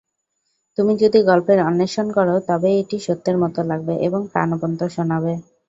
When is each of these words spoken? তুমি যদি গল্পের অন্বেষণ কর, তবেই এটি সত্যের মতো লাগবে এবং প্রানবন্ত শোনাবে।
তুমি 0.77 0.93
যদি 1.01 1.19
গল্পের 1.29 1.59
অন্বেষণ 1.61 2.07
কর, 2.11 2.27
তবেই 2.49 2.75
এটি 2.81 2.97
সত্যের 3.05 3.37
মতো 3.43 3.59
লাগবে 3.69 3.93
এবং 4.07 4.21
প্রানবন্ত 4.31 4.79
শোনাবে। 4.95 5.33